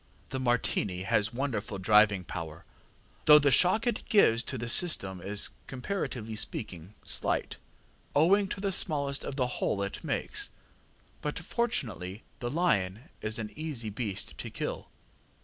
The 0.29 0.39
Martini 0.39 1.03
has 1.03 1.31
wonderful 1.31 1.77
driving 1.77 2.23
power, 2.23 2.65
though 3.25 3.37
the 3.37 3.51
shock 3.51 3.85
it 3.85 4.01
gives 4.09 4.43
to 4.45 4.57
the 4.57 4.67
system 4.67 5.21
is, 5.21 5.51
comparatively 5.67 6.35
speaking, 6.37 6.95
slight, 7.05 7.57
owing 8.15 8.47
to 8.47 8.59
the 8.59 8.71
smallness 8.71 9.19
of 9.23 9.35
the 9.35 9.45
hole 9.61 9.83
it 9.83 10.03
makes. 10.03 10.49
But 11.21 11.37
fortunately 11.37 12.23
the 12.39 12.49
lion 12.49 13.09
is 13.21 13.37
an 13.37 13.51
easy 13.55 13.91
beast 13.91 14.39
to 14.39 14.49
kill. 14.49 14.89